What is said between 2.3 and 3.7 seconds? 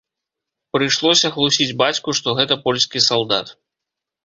гэта польскі салдат.